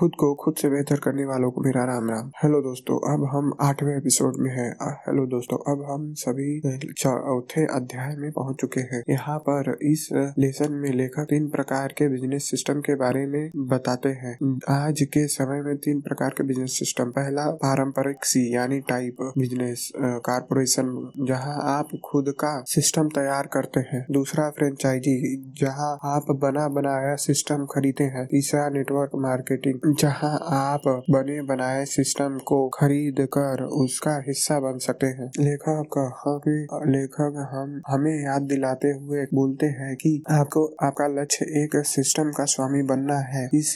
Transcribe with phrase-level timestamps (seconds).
[0.00, 3.52] खुद को खुद से बेहतर करने वालों को मेरा राम राम। हेलो दोस्तों, अब हम
[3.60, 4.70] आठवें एपिसोड में हैं।
[5.06, 6.60] हेलो दोस्तों, अब हम सभी
[6.98, 10.08] चौथे अध्याय में पहुँच चुके हैं। यहाँ पर इस
[10.38, 14.32] लेसन में लेखक तीन प्रकार के बिज़नेस सिस्टम के बारे में बताते हैं।
[14.68, 19.88] आज के समय में तीन प्रकार के बिज़नेस सिस्टम पहला, पारंपरिक सी यानी टाइप बिज़नेस
[19.98, 27.14] कारपोरेशन जहाँ आप खुद का सिस्टम तैयार करते हैं। दूसरा फ्रेंचाइजी जहाँ आप बना बनाया
[27.18, 34.22] सिस्टम खरीदते हैं। तीसरा नेटवर्क मार्केटिंग जहाँ आप बने बनाए सिस्टम को खरीद कर उसका
[34.28, 40.22] हिस्सा बन सकते हैं। लेखक हमें लेखक हम, हमें याद दिलाते हुए बोलते हैं कि
[40.30, 43.74] आपको, आपका लक्ष्य एक सिस्टम का स्वामी बनना है। इस,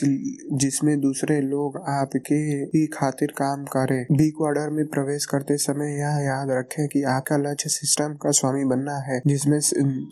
[0.53, 6.25] जिसमें दूसरे लोग आपके ही खातिर काम करें। बी क्वार्टर में प्रवेश करते समय यह
[6.25, 9.59] याद रखें कि आपका लक्ष्य सिस्टम का स्वामी बनना है, जिसमें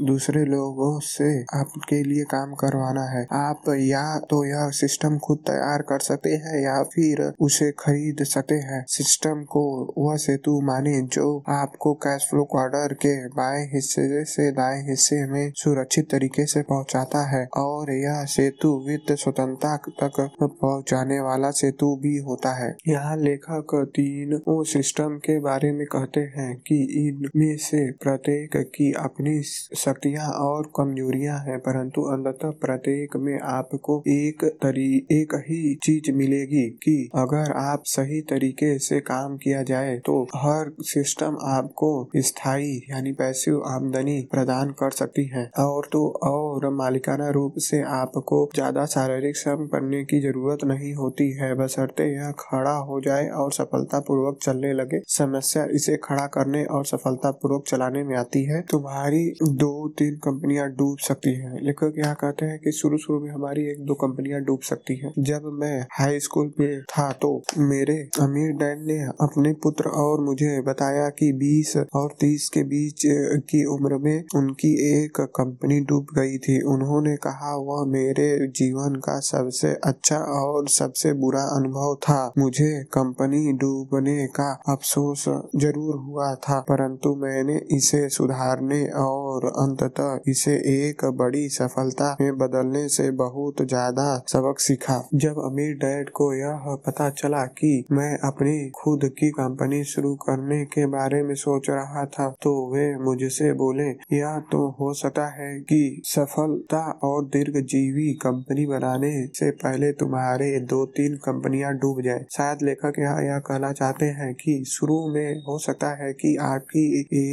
[0.08, 5.82] दूसरे लोगों से आपके लिए काम करवाना है। आप या तो यह सिस्टम खुद तैयार
[5.82, 9.64] कर सकते हैं या फिर उसे खरीद सकते हैं। सिस्टम को
[9.98, 15.52] वह सेतु माने जो आपको कैश फ्लो क्वार्टर के बाएँ हिस्से से दाएँ हिस्से में
[15.56, 22.18] सुरक्षित तरीके से पहुंचाता है और यह सेतु वित्त स्वतंत्रता तक पहुँचाने वाला सेतु भी
[22.18, 26.76] होता है। यहाँ लेखक तीन सिस्टम के बारे में कहते हैं कि
[27.08, 29.42] इनमें से प्रत्येक की अपनी
[29.76, 36.68] शक्तियाँ और कमजोरियाँ हैं, परंतु अंततः प्रत्येक में आपको एक तरी, एक ही चीज़ मिलेगी
[36.84, 41.90] कि अगर आप सही तरीके से काम किया जाए तो हर सिस्टम आपको
[42.24, 48.38] स्थायी यानी पैसिव आमदनी प्रदान कर सकती है। और तो और मालिकाना रूप से आपको
[48.56, 53.52] ज़्यादा शारीरिक श्रम करने की ज़रूरत नहीं होती है। बशर्ते यह खड़ा हो जाए और
[53.54, 58.62] सफलता पूर्वक चलने लगे। समस्या इसे खड़ा करने और सफलता पूर्वक चलाने में आती है।
[58.72, 63.30] तुम्हारी दो तीन कंपनियाँ डूब सकती हैं। लेखक यहाँ कहते हैं कि शुरू शुरू में
[63.32, 67.98] हमारी एक दो कंपनियाँ डूब सकती हैं। जब मैं हाई स्कूल में था तो मेरे
[68.22, 73.02] अमीर डैड ने अपने पुत्र और मुझे बताया कि 20 और 30 के बीच
[73.50, 79.20] की उम्र में उनकी एक कंपनी डूब गई थी। उन्होंने कहा, वह मेरे जीवन का
[79.22, 86.60] सबसे अच्छा और सबसे बुरा अनुभव था। मुझे कंपनी डूबने का अफसोस ज़रूर हुआ था,
[86.62, 94.06] परंतु मैंने इसे सुधारने और अंततः इसे एक बड़ी सफलता में बदलने से बहुत ज़्यादा
[94.28, 99.84] सबक सीखा। जब अमीर डैड को यह पता चला कि मैं अपनी खुद की कंपनी
[99.84, 104.94] शुरू करने के बारे में सोच रहा था तो वे मुझसे बोले यह तो हो
[104.94, 111.74] सकता है कि सफलता और दीर्घ जीवी कंपनी बनाने से पहले तुम्हारे दो तीन कंपनियाँ
[111.76, 116.12] डूब जाए। शायद लेखक यहाँ यह कहना चाहते हैं कि शुरू में हो सकता है
[116.14, 116.84] कि आपकी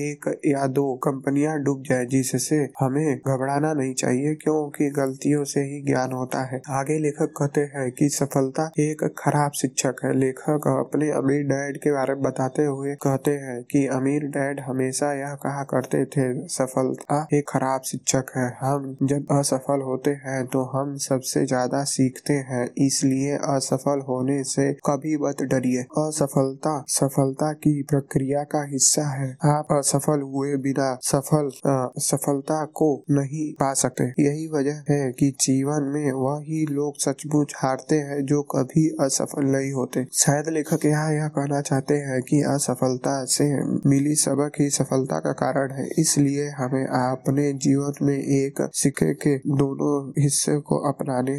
[0.02, 5.82] एक या दो कंपनियाँ डूब जाए, जिससे हमें घबराना नहीं चाहिए, क्योंकि गलतियों से ही
[5.82, 11.10] ज्ञान होता है। आगे लेखक कहते हैं कि सफलता एक खराब शिक्षक है। लेखक अपने
[11.12, 15.62] अमीर डैड के बारे में बताते हुए कहते हैं कि अमीर डैड हमेशा यह कहा
[15.70, 21.44] करते थे सफलता एक खराब शिक्षक है। हम जब असफल होते हैं तो हम सबसे
[21.46, 28.64] ज़्यादा सीखते हैं इसलिए असफल होने से कभी मत डरिए। असफलता सफलता की प्रक्रिया का
[28.66, 34.82] हिस्सा है। आप असफल हुए बिना सफल अ, सफलता को नहीं पा सकते। यही वजह
[34.90, 40.48] है कि जीवन में वही लोग सचमुच हारते हैं जो कभी असफल नहीं होते। शायद
[40.48, 43.44] लेखक यहाँ यह कहना चाहते हैं कि असफलता से
[43.88, 49.36] मिली सबक ही सफलता का कारण है। इसलिए हमें अपने जीवन में एक सिक्के के
[49.36, 51.34] दोनों हिस्से को अपनाने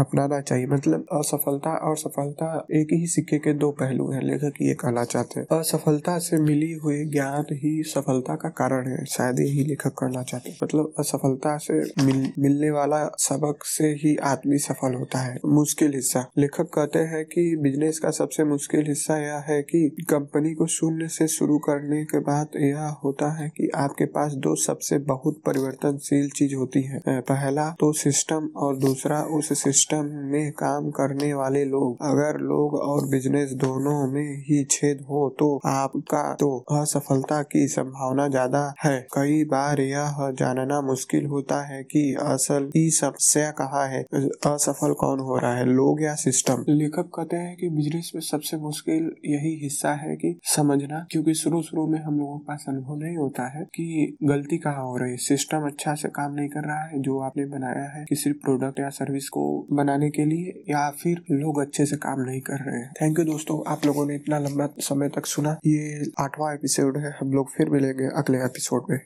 [0.00, 4.74] अपनाना चाहिए। मतलब असफलता और सफलता एक ही सिक्के के दो पहलू हैं लेखक ये
[4.74, 9.64] कहना चाहते हैं। असफलता से मिली हुई ज्ञान ही सफलता का कारण है शायद यही
[9.64, 14.94] लेखक कहना चाहते हैं। मतलब असफलता से मिल, मिलने वाला सबक से ही आदमी सफल
[14.94, 19.60] होता है। मुश्किल हिस्सा। लेखक कहते हैं कि बिज़नेस का सबसे मुश्किल हिस्सा यह है
[19.64, 19.80] कि
[20.10, 24.54] कंपनी को शून्य से शुरू करने के बाद यह होता है कि आपके पास दो
[24.58, 30.90] सबसे बहुत परिवर्तनशील चीज़ होती है। पहला तो सिस्टम, और दूसरा, उस सिस्टम में काम
[30.92, 36.48] करने वाले लोग। अगर लोग और बिज़नेस दोनों में ही छेद हो तो आपका तो
[36.72, 42.88] असफलता की संभावना ज़्यादा है। कई बार यह जानना मुश्किल होता है कि असल की
[42.92, 44.02] समस्या कहाँ है।
[44.46, 45.64] असफल कौन हो रहा है?
[45.66, 50.38] लोग या सिस्टम लेखक कहते हैं कि बिज़नेस में सबसे मुश्किल यही हिस्सा है कि
[50.44, 54.58] समझना, क्योंकि शुरू शुरू में हम लोगों के पास अनुभव नहीं होता है कि गलती
[54.58, 57.98] कहाँ हो रही है। सिस्टम अच्छा से काम नहीं कर रहा है, जो आपने बनाया
[57.98, 62.20] है किसी प्रोडक्ट या सर्विस को बनाने के लिए, या फिर लोग अच्छे से काम
[62.20, 65.56] नहीं कर रहे हैं। थैंक यू दोस्तों, आप लोगों ने इतना लंबा समय तक सुना।
[65.66, 69.00] ये आठवां एपिसोड है, हम लोग फिर मिलेंगे अगले एपिसोड में।